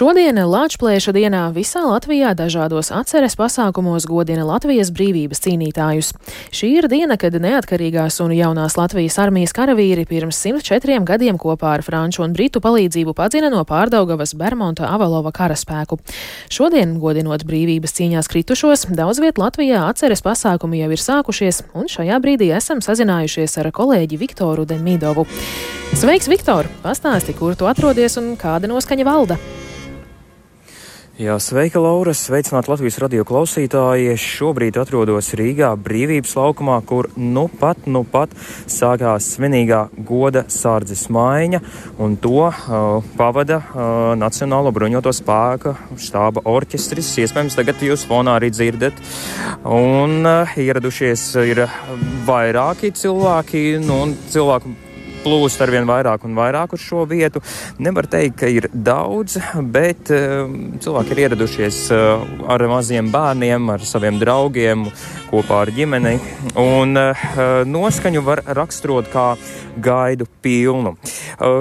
[0.00, 6.14] Šodien Lāčplēša dienā visā Latvijā dažādos atceres pasākumos godina Latvijas brīvības cīnītājus.
[6.56, 11.84] Šī ir diena, kad neatkarīgās un jaunās Latvijas armijas karavīri pirms 104 gadiem kopā ar
[11.84, 16.00] franču un britu palīdzību padzina no Pārdaugavas Bermonta Avalova karaspēku.
[16.48, 22.24] Šodien, godinot brīvības cīņās kritušos, daudz viet Latvijā atceres pasākumi jau ir sākušies, un šajā
[22.24, 25.28] brīdī esam sazinājušies ar kolēģi Viktoru Demīdovu.
[25.92, 26.72] Sveiks, Viktor!
[26.80, 29.44] Pastāsti, kur tu atrodies un kāda noskaņa valda?
[31.20, 32.14] Jā, sveika, Laura!
[32.16, 34.14] Sveicināt Latvijas radio klausītāji!
[34.16, 38.32] Šobrīd atrodos Rīgā brīvības laukumā, kur nu pat, nu pat
[38.64, 41.60] sākās svinīgā goda sārdzes maiņa,
[42.00, 47.12] un to uh, pavada uh, Nacionālo bruņoto spēka štāba orķestris.
[47.26, 49.04] Iespējams, tagad jūs fonā arī dzirdat.
[49.68, 51.66] Un uh, ieradušies ir
[52.24, 54.72] vairāki cilvēki, nu, un cilvēku
[55.24, 57.42] plūst ar vien vairāk un vairāk uz šo vietu.
[57.82, 59.38] Nevar teikt, ka ir daudz,
[59.74, 60.50] bet uh,
[60.82, 64.86] cilvēki ir ieradušies uh, ar maziem bērniem, ar saviem draugiem,
[65.30, 66.16] kopā ar ģimeni.
[66.60, 67.26] Un uh,
[67.68, 69.32] noskaņu var raksturot kā
[69.80, 70.96] gaidu pilnu.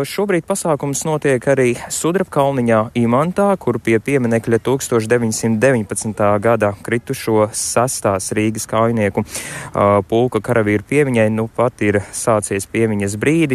[0.07, 6.23] Šobrīd pasākums notiek arī Sudrabkalniņā Imantā, kur pie pieminekļa 1919.
[6.43, 13.48] gada kritušo sastās Rīgas kaujinieku uh, pulka karavīru piemiņai nu pat ir sācies piemiņas brīdis.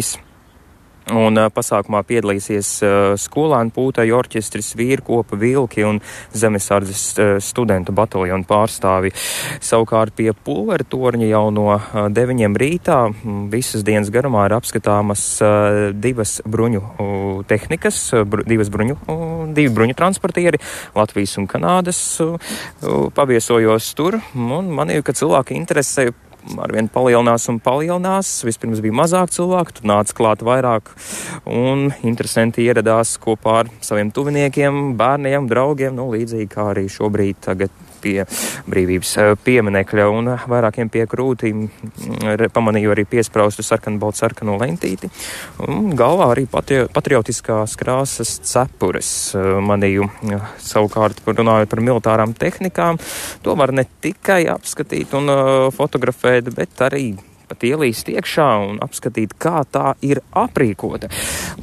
[1.13, 2.69] Un uh, pasākumā piedalīsies
[3.21, 5.99] skolēnu pūtai orķestris, vīrkopa, vilki un
[6.33, 7.03] zemesardzes
[7.45, 9.11] studentu bataljonu pārstāvi.
[9.61, 12.97] Savukārt pie pulveru torņa jau no uh, deviņiem rītā
[13.53, 15.27] visas dienas garumā ir apskatāmas
[15.93, 16.81] divas bruņu
[17.53, 18.97] tehnikas, br divas bruņu,
[19.53, 20.63] divi bruņu transportieri,
[20.97, 22.01] Latvijas un Kanādas.
[23.13, 26.09] Paviesojos tur un man ir, ka cilvēki interesē
[26.61, 28.31] arvien palielinās un palielinās.
[28.47, 30.93] Vispirms bija mazāk cilvēku, tur nāca klāt vairāk,
[31.49, 37.84] un interesanti ieradās kopā ar saviem tuviniekiem, bērniem, draugiem, nu, līdzīgi kā arī šobrīd tagad
[38.05, 38.21] pie
[38.69, 41.65] brīvības eh, pieminekļa un vairākiem pie krūtīm
[42.53, 45.09] pamanīju arī piespraustu sarkanu baltu sarkano lentīti.
[45.65, 50.09] Un galvā arī patri patriotiskās krāsas cepures eh, manīju
[50.61, 53.01] savukārt runājot par militārām tehnikām.
[53.45, 55.31] To var ne tikai apskatīt un
[55.75, 57.07] fotografēt, bet arī
[57.49, 61.11] pat ielīst iekšā un apskatīt, kā tā ir aprīkota.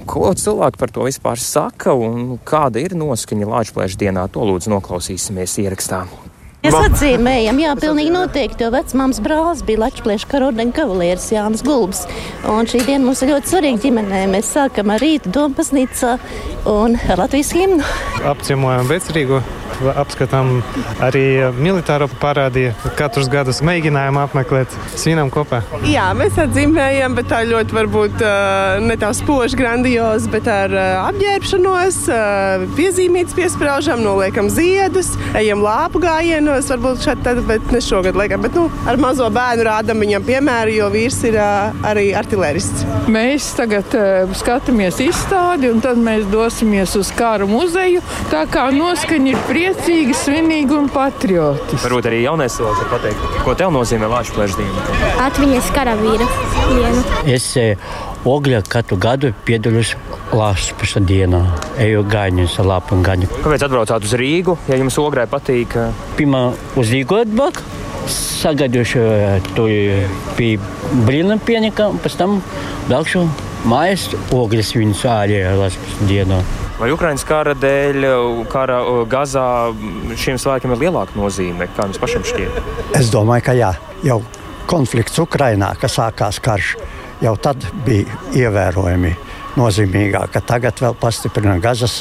[0.09, 5.59] Ko cilvēki par to vispār saka un kāda ir noskaņa Lāčplēša dienā, to lūdzu noklausīsimies
[5.65, 6.05] ierakstā.
[6.63, 12.05] Mēs atzīmējam, jā, pilnīgi noteikti, jo vecmāmas brālis bija Latvijas karodeņa kavalieris Jānis Gulbs.
[12.47, 14.21] Un šī diena mums ir ļoti svarīga ģimenē.
[14.31, 16.13] Mēs sākam ar rītu Dompasnīcā
[16.71, 17.83] un Latvijas himnu.
[18.31, 19.43] Apciemojam Vecrīgu
[19.91, 20.63] apskatām
[21.03, 21.25] arī
[21.59, 22.75] militāro parādīju.
[22.99, 25.63] Katrs gadus mēģinājām apmeklēt, svinam kopā.
[25.89, 28.25] Jā, mēs atzīmējam, bet tā ļoti varbūt
[28.85, 30.75] ne tā spoži grandiozi, bet ar
[31.09, 31.99] apģērbšanos,
[32.77, 38.57] piezīmītas piesprāžam, noliekam ziedus, ejam lāpu gājienos, varbūt šeit tad, bet ne šogad liekam, bet
[38.59, 42.87] nu, ar mazo bērnu rādam viņam piemēru, jo vīrs ir arī artilērists.
[43.13, 43.97] Mēs tagad
[44.39, 48.03] skatāmies izstādi un tad mēs dosimies uz kāru muzeju.
[48.31, 51.81] Tā kā noskaņa ir priecīga priecīgi, svinīgi un patriotiski.
[51.87, 55.13] Varbūt arī jaunais cilvēks var pateikt, ko tev nozīmē Latvijas plēšņa diena.
[55.27, 56.27] Atmiņas karavīra
[56.69, 57.05] diena.
[57.33, 57.49] Es
[58.29, 59.95] Ogļa katru gadu piedalos
[60.33, 61.43] Latvijas dienā.
[61.83, 63.31] Eju gaņus lapu un gaņu.
[63.43, 65.79] Kāpēc atbraucāt uz Rīgu, ja jums ogrē patīk?
[66.19, 67.65] Pirmā uz Rīgu atbraukt.
[68.13, 69.03] Sagaidīšu
[69.55, 69.69] to
[70.35, 70.57] pie
[71.07, 72.41] brīnum pienikam, pēc tam
[72.89, 73.23] braukšu
[73.71, 76.43] mājas ogles viņus ārējā Latvijas dienā.
[76.83, 78.05] Vai Ukraiņas kara dēļ,
[78.51, 79.45] kara Gazā
[80.19, 82.57] šiem svētkiem ir lielāka nozīme, kā jums pašam šķiet?
[82.99, 83.69] Es domāju, ka jā,
[84.03, 84.17] jau
[84.67, 86.73] konflikts Ukrainā, kas sākās karš,
[87.23, 89.13] jau tad bija ievērojami
[89.55, 92.01] nozīmīgāk, tagad vēl pastiprina Gazas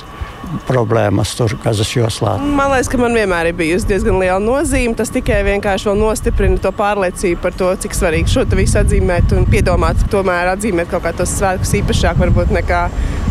[0.67, 2.35] problēmas tur Gazas joslā.
[2.41, 4.95] Man liekas, ka man vienmēr ir bijusi diezgan liela nozīme.
[4.97, 9.47] Tas tikai vienkārši vēl nostiprina to pārliecību par to, cik svarīgi šo visu atzīmēt un
[9.49, 12.85] piedomāt, tomēr atzīmēt kaut kā tos svētkus īpašāk varbūt nekā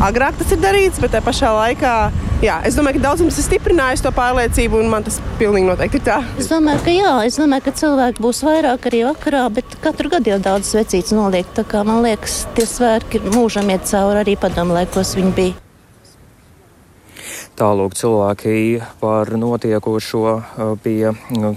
[0.04, 1.94] agrāk tas ir darīts, bet tajā pašā laikā.
[2.40, 6.00] Jā, es domāju, ka daudz mums ir stiprinājis to pārliecību, un man tas pilnīgi noteikti
[6.00, 6.18] ir tā.
[6.40, 10.32] Es domāju, ka jā, es domāju, ka cilvēki būs vairāk arī vakarā, bet katru gadu
[10.32, 11.48] jau daudz vecītas noliek.
[11.56, 15.69] Tā kā man liekas, tie svētki mūžam iet cauri arī padomu laikos viņi bija.
[17.60, 20.20] Tālūk cilvēki par notiekošo
[20.80, 21.10] pie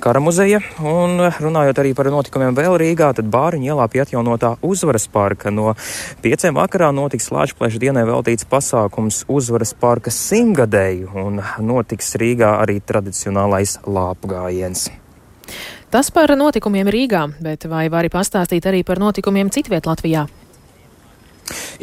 [0.03, 5.07] kara muzeja un runājot arī par notikumiem vēl Rīgā, tad Bāriņu ielā pie atjaunotā uzvaras
[5.07, 5.77] parka no
[6.25, 11.39] pieciem vakarā notiks Lāčplēša dienai veltīts pasākums uzvaras parka simtgadēju un
[11.71, 14.89] notiks Rīgā arī tradicionālais lāpu gājiens.
[15.87, 20.27] Tas par notikumiem Rīgā, bet vai vari pastāstīt arī par notikumiem citviet Latvijā?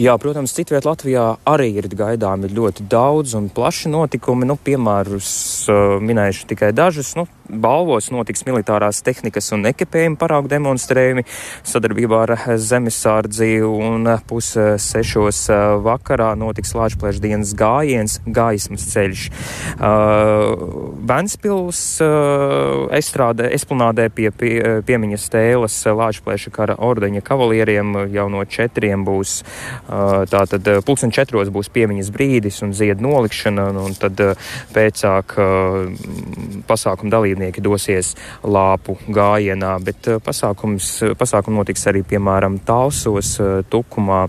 [0.01, 4.47] Jā, protams, citviet Latvijā arī ir gaidāmi ļoti daudz un plaši notikumi.
[4.49, 5.33] Nu, piemērus
[5.69, 7.11] uh, minējuši tikai dažus.
[7.19, 11.25] Nu, balvos notiks militārās tehnikas un ekipējuma paraugu demonstrējumi
[11.67, 19.27] sadarbībā ar zemesārdzi un pus sešos uh, vakarā notiks Lāčplēša dienas gājiens, gaismas ceļš.
[19.77, 24.55] Uh, Ventspils uh, estrādē, esplanādē pie, pie
[24.87, 29.41] piemiņas stēles Lāčplēša kara ordeņa kavalieriem jau no četriem būs
[30.31, 34.21] Tātad pulksten četros būs piemiņas brīdis un ziedu nolikšana, un tad
[34.75, 35.35] pēcāk
[36.69, 38.15] pasākuma dalībnieki dosies
[38.45, 43.39] lāpu gājienā, bet pasākums, pasākumi notiks arī, piemēram, Talsos,
[43.71, 44.29] Tukumā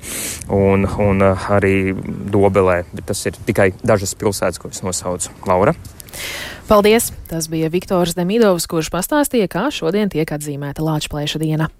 [0.49, 1.93] un, un arī
[2.31, 5.31] Dobelē, bet tas ir tikai dažas pilsētas, ko es nosaucu.
[5.47, 5.75] Laura?
[6.67, 7.11] Paldies!
[7.27, 11.71] Tas bija Viktors Demidovs, kurš pastāstīja, kā šodien tiek atzīmēta Lāčplēša diena.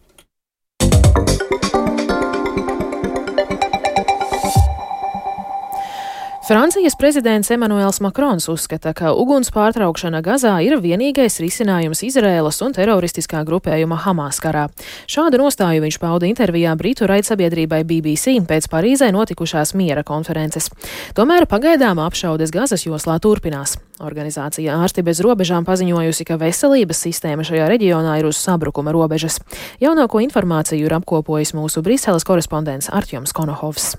[6.52, 13.46] Francijas prezidents Emmanuels Makrons uzskata, ka uguns pārtraukšana Gazā ir vienīgais risinājums Izrēlas un teroristiskā
[13.48, 14.66] grupējuma Hamas karā.
[15.08, 20.68] Šādu nostāju viņš pauda intervijā Britu raidsabiedrībai BBC pēc Parīzē notikušās miera konferences.
[21.16, 23.78] Tomēr pagaidām apšaudes Gazas joslā turpinās.
[24.04, 29.40] Organizācija Ārsti bez robežām paziņojusi, ka veselības sistēma šajā reģionā ir uz sabrukuma robežas.
[29.80, 33.94] Jaunāko informāciju ir apkopojis mūsu Briseles korespondents Artjoms Konohovs.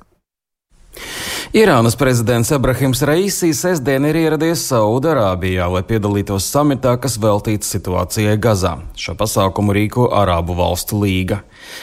[1.53, 8.71] Irānas prezidents Ebrahims Raisī sestdien ir ieradies Saudarābijā, lai piedalītos samitā, kas veltīts situācijai Gazā.
[8.97, 11.43] Šo pasākumu rīko Arābu valstu līga.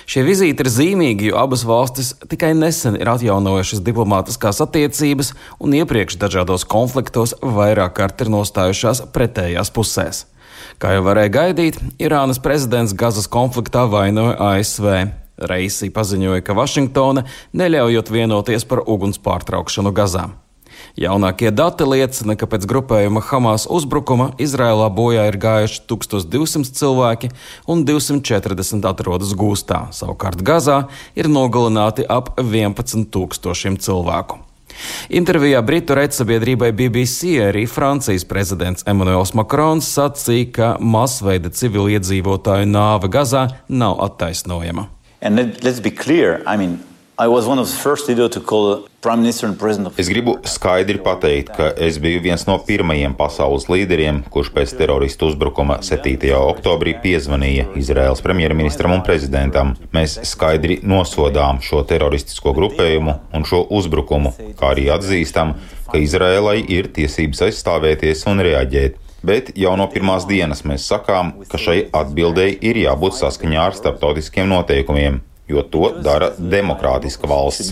[0.10, 6.18] Šie vizīti ir zīmīgi, jo abas valstis tikai nesen ir atjaunojušas diplomātiskās attiecības un iepriekš
[6.18, 10.26] dažādos konfliktos vairāk kārt ir nostājušās pretējās pusēs.
[10.82, 15.12] Kā jau varēja gaidīt, Irānas prezidents Gazas konfliktā vainoja ASV.
[15.40, 17.24] Reisi paziņoja, ka Vašingtona
[17.56, 20.28] neļaujot vienoties par uguns pārtraukšanu Gazā.
[21.00, 27.32] Jaunākie dati liecina, ka pēc grupējuma Hamas uzbrukuma Izrēlā bojā ir gājuši 1200 cilvēki
[27.70, 29.88] un 240 atrodas gūstā.
[29.96, 34.44] Savukārt Gazā ir nogalināti ap 11 tūkstošiem cilvēku.
[35.10, 43.48] Intervijā Britu raidsabiedrībai BBC arī Francijas prezidents Emmanuels Macrons sacīja, ka masveida civiliedzīvotāju nāve Gazā
[43.68, 44.88] nav attaisnojama.
[45.22, 46.42] And let, let's be clear.
[46.46, 46.80] I mean,
[50.00, 55.28] Es gribu skaidri pateikt, ka es biju viens no pirmajiem pasaules līderiem, kurš pēc teroristu
[55.28, 56.16] uzbrukuma 7.
[56.38, 59.76] oktobrī piezvanīja Izraels premjerministram un prezidentam.
[59.92, 65.58] Mēs skaidri nosodām šo teroristisko grupējumu un šo uzbrukumu, kā arī atzīstam,
[65.92, 68.96] ka Izraēlai ir tiesības aizstāvēties un reaģēt.
[69.26, 74.48] Bet jau no pirmās dienas mēs sakām, ka šai atbildēji ir jābūt saskaņā ar starptautiskiem
[74.48, 75.20] noteikumiem,
[75.50, 77.72] jo to dara demokrātiska valsts.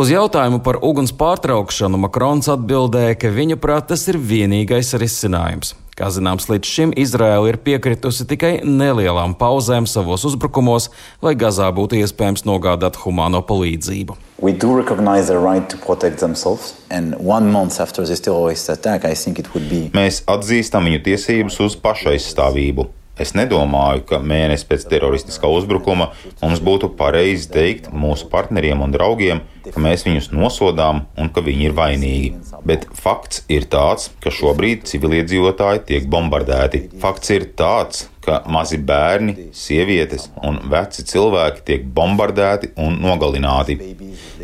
[0.00, 5.74] Uz jautājumu par uguns pārtraukšanu Makrons atbildēja, ka viņa prāt tas ir vienīgais risinājums.
[6.00, 10.86] Kā zināms, līdz šim Izraela ir piekritusi tikai nelielām pauzēm savos uzbrukumos,
[11.20, 14.16] lai Gazā būtu iespējams nogādāt humāno palīdzību.
[14.40, 19.04] We do recognize the right to protect themselves, and one month after this terrorist attack,
[19.04, 19.90] I think it would be.
[19.92, 22.88] Mēs atzīstam viņu tiesības uz pašaizstāvību.
[23.20, 29.42] Es nedomāju, ka mēnesi pēc teroristiskā uzbrukuma mums būtu pareizi teikt mūsu partneriem un draugiem,
[29.66, 32.32] ka mēs viņus nosodām un ka viņi ir vainīgi.
[32.66, 36.86] Bet fakts ir tāds, ka šobrīd civiliedzīvotāji tiek bombardēti.
[37.02, 43.78] Fakts ir tāds, ka mazi bērni, sievietes un veci cilvēki tiek bombardēti un nogalināti.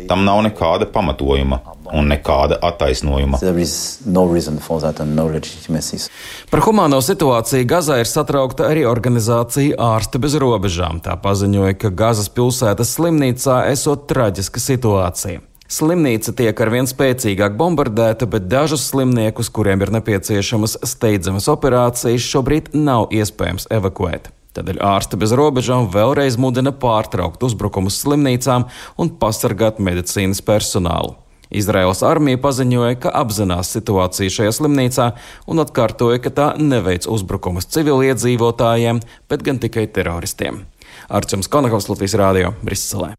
[0.09, 1.59] Tam nav nekāda pamatojuma
[1.93, 3.39] un nekāda attaisnojuma.
[3.41, 4.23] No
[5.15, 5.27] no
[6.51, 11.01] Par humāno situāciju Gazā ir satraukta arī organizācija Ārsti bez robežām.
[11.03, 15.46] Tā paziņoja, ka Gazas pilsētas slimnīcā esot traģiska situācija.
[15.67, 23.09] Slimnīca tiek arvien spēcīgāk bombardēta, bet dažus slimniekus, kuriem ir nepieciešamas steidzamas operācijas, šobrīd nav
[23.11, 24.31] iespējams evakuēt.
[24.55, 31.17] Tādēļ ārsti bez robežām vēlreiz mudina pārtraukt uzbrukumus slimnīcām un pasargāt medicīnas personālu.
[31.51, 35.11] Izraels armija paziņoja, ka apzinās situāciju šajā slimnīcā
[35.51, 40.63] un atkārtoja, ka tā neveic uzbrukumus civiliedzīvotājiem, bet gan tikai teroristiem.
[41.07, 43.15] Arčuns Konakovs Latvijas Rādio Briselē.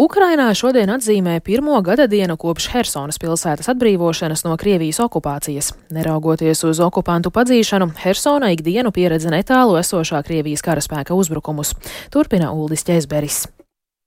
[0.00, 5.74] Ukrainā šodien atzīmē pirmo gada dienu kopš Helsonas pilsētas atbrīvošanas no Krievijas okupācijas.
[5.92, 11.76] Neraugoties uz okupantu padzīšanu, Helsona ikdienu pieredze netālu esošā Krievijas karaspēka uzbrukumus.
[12.08, 13.44] Turpina Uldis Ķēzberis.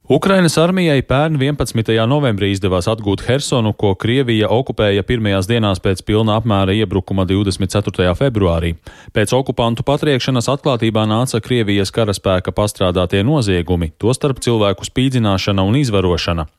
[0.10, 1.94] Ukrainas armijai pērn 11.
[2.12, 8.12] novembrī izdevās atgūt Hersonu, ko Krievija okupēja pirmajās dienās pēc pilna apmēra iebrukuma 24.
[8.20, 8.74] februārī.
[9.16, 16.50] Pēc okupantu patriekšanas atklātībā nāca Krievijas karaspēka pastrādātie noziegumi, tostarp cilvēku spīdzināšana un izvarošana.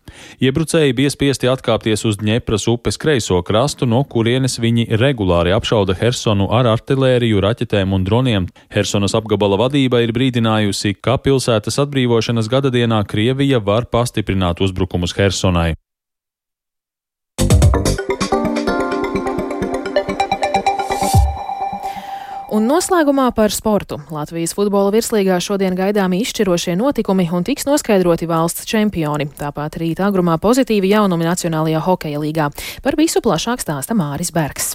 [0.42, 6.50] Iebrucēji bija spiesti atkāpties uz Dņepras upes kreiso krastu, no kurienes viņi regulāri apšauda Hersonu
[6.54, 8.50] ar artilēriju, raķetēm un droniem.
[8.74, 15.74] Hersonas apgabala vadība ir brīdinājusi, ka pilsētas atbrīvošanas gadadienā Krievija var pastiprināt uzbrukumus Hersonai.
[22.74, 24.00] Noslēgumā par sportu.
[24.14, 29.28] Latvijas futbola virslīgā šodien gaidāmi izšķirošie notikumi un tiks noskaidroti valsts čempioni.
[29.38, 32.50] Tāpat rīta agrumā pozitīvi jaunumi Nacionālajā hokeja līgā.
[32.82, 34.74] Par visu plašāk stāsta Māris Bergs.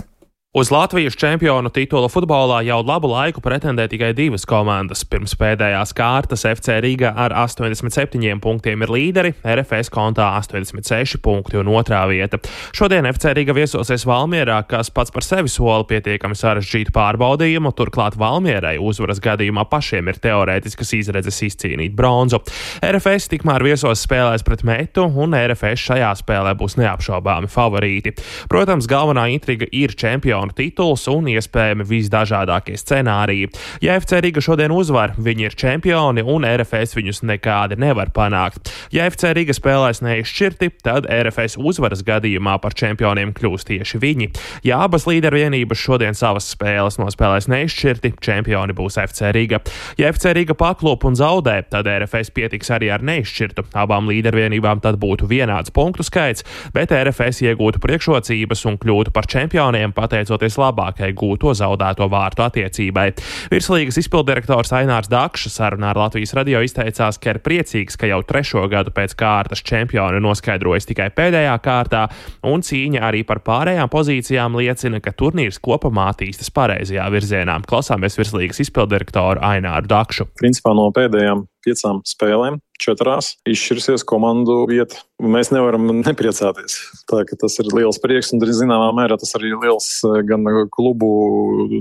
[0.54, 5.04] Uz Latvijas čempionu titula futbolā jau labu laiku pretendē tikai divas komandas.
[5.06, 11.70] Pirms pēdējās kārtas FC Riga ar 87 punktiem ir līderi, RFS kontā 86 punkti un
[11.70, 12.40] otrā vieta.
[12.74, 18.80] Šodien FC Riga viesosies Valmierā, kas pats par sevi sola pietiekami sarežģītu pārbaudījumu, turklāt Valmierai
[18.82, 22.42] uzvaras gadījumā pašiem ir teorētiskas izredzes izcīnīt bronzu.
[22.82, 28.18] RFS tikmēr viesos spēlēs pret metu, un RFS šajā spēlē būs neapšaubāmi favorīti.
[28.50, 33.50] Protams, galvenā intriga ir čempionu čempionu tituls un iespējami visdažādākie scenāriji.
[33.82, 38.72] Ja FC Riga šodien uzvar, viņi ir čempioni un RFS viņus nekādi nevar panākt.
[38.92, 44.30] Ja FC Riga spēlēs neizšķirti, tad RFS uzvaras gadījumā par čempioniem kļūs tieši viņi.
[44.64, 49.62] Ja abas līderu vienības šodien savas spēles nospēlēs neizšķirti, čempioni būs FC Riga.
[50.00, 53.70] Ja FC Riga paklop un zaudē, tad RFS pietiks arī ar neizšķirtu.
[53.76, 59.28] Abām līderu vienībām tad būtu vienāds punktu skaits, bet RFS iegūtu priekšrocības un kļūtu par
[59.30, 63.10] čempioniem pateicoties pateicoties labākai gūto zaudēto vārtu attiecībai.
[63.52, 68.68] Virslīgas izpildirektors Ainārs Dakšs sarunā ar Latvijas radio izteicās, ka ir priecīgs, ka jau trešo
[68.70, 72.08] gadu pēc kārtas čempioni noskaidrojas tikai pēdējā kārtā,
[72.44, 77.60] un cīņa arī par pārējām pozīcijām liecina, ka turnīrs kopumā attīstas pareizajā virzienā.
[77.70, 80.30] Klausāmies virslīgas izpildirektoru Aināru Dakšu.
[80.40, 85.02] Principā no pēdējām piecām spēlēm četrās izšķirsies komandu vieta.
[85.20, 86.78] Mēs nevaram nepriecāties.
[87.10, 91.10] Tā, tas ir liels prieks, un zināmā mērā tas arī liels eh, gan klubu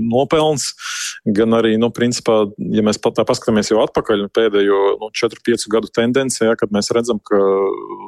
[0.03, 0.73] nopelns,
[1.25, 5.91] gan arī, nu, principā, ja mēs pat tā paskatāmies jau atpakaļ pēdējo nu, 4-5 gadu
[5.95, 7.39] tendencijā, kad mēs redzam, ka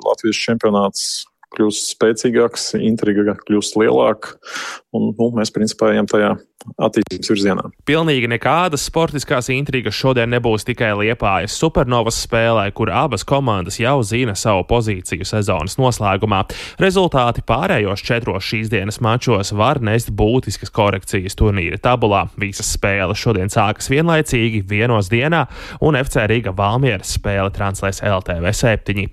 [0.05, 1.07] Latvijas čempionāts
[1.55, 4.37] kļūst spēcīgāks, intriga kļūst lielāka,
[4.95, 6.35] un nu, mēs principā ejam tajā
[6.81, 7.63] attīstības virzienā.
[7.87, 14.35] Pilnīgi nekādas sportiskās intrigas šodien nebūs tikai Liepājas supernovas spēlē, kur abas komandas jau zina
[14.37, 16.43] savu pozīciju sezonas noslēgumā.
[16.81, 22.27] Rezultāti pārējos četros šīs dienas mačos var nest būtiskas korekcijas turnīra tabulā.
[22.41, 25.47] Visas spēles šodien sākas vienlaicīgi, vienos dienā,
[25.81, 29.09] un FC Riga Valmieras spēle translēs LTV 7.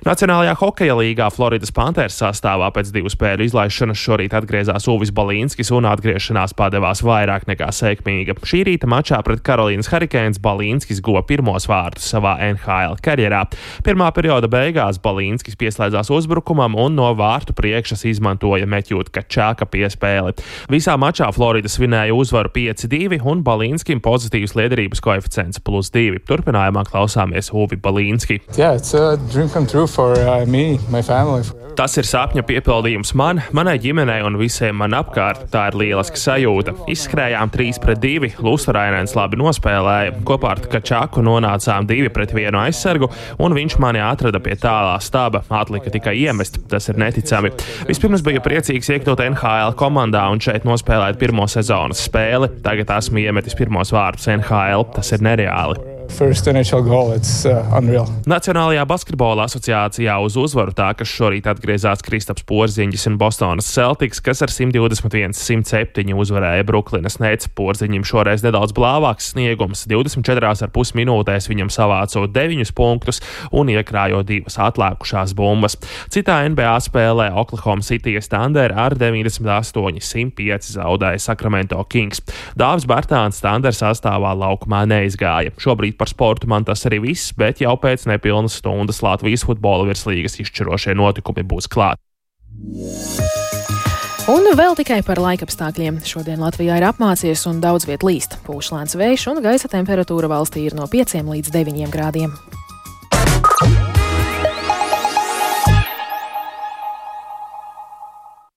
[0.00, 5.84] Nacionālajā hokeja līgā Floridas Panthers sastāvā pēc divu spēļu izlaišanas šorīt atgriezās Uvis Balīnskis un
[5.90, 8.32] atgriešanās padevās vairāk nekā sekmīga.
[8.40, 13.42] Šī rīta mačā pret Karolīnas Hurricanes Balīnskis guva pirmos vārtus savā NHL karjerā.
[13.84, 20.32] Pirmā perioda beigās Balīnskis pieslēdzās uzbrukumam un no vārtu priekšas izmantoja Meķūta Kačāka piespēli.
[20.72, 26.24] Visā mačā Florida svinēja uzvaru 5-2 un Balīnskim pozitīvs liederības koeficients plus 2.
[26.24, 28.40] Turpinājumā klausāmies Uvi Balīnski.
[28.56, 28.80] Yeah,
[29.90, 31.42] for uh, me, my family.
[31.78, 35.46] Tas ir sapņa piepildījums man, manai ģimenei un visiem man apkārt.
[35.52, 36.74] Tā ir lieliska sajūta.
[36.92, 40.16] Izskrējām 3 pret 2, Lūsarainēns labi nospēlēja.
[40.28, 43.08] Kopā ar Kačaku nonācām 2 pret 1 aizsargu,
[43.40, 45.40] un viņš mani atrada pie tālā staba.
[45.60, 47.52] Atlika tikai iemest, tas ir neticami.
[47.88, 52.50] Vispirms biju priecīgs iekļūt NHL komandā un šeit nospēlēt pirmo sezonas spēli.
[52.66, 54.90] Tagad esmu iemetis pirmos vārdus NHL.
[54.98, 55.89] Tas ir nereāli.
[56.84, 63.68] Goal, uh, Nacionālajā basketbola asociācijā uz uzvaru tā, kas šorīt atgriezās Kristaps Porziņš un Bostonas
[63.70, 67.48] Celtics, kas ar 121-107 uzvarēja Brooklynas Nets.
[67.54, 75.34] Porziņam šoreiz nedaudz blāvāks sniegums- 24,5 minūtēs viņam savācot 9 punktus un iekrājot divas atlēkušās
[75.38, 75.76] bumbas.
[76.10, 82.20] Citā NBA spēlē Oklahoma City Standard ar 98-105 zaudēja Sacramento Kings.
[82.58, 85.54] Dāvs Bartāns Standard sastāvā laukumā neizgāja.
[85.60, 90.40] Šobrīd par sportu man tas arī viss, bet jau pēc nepilnas stundas Latvijas futbola virslīgas
[90.40, 92.00] izšķirošie notikumi būs klāt.
[94.30, 96.00] Un vēl tikai par laikapstākļiem.
[96.06, 98.38] Šodien Latvijā ir apmācies un daudz viet līst.
[98.46, 102.36] Pūš lēns vējš un gaisa temperatūra valstī ir no 5 līdz 9 grādiem.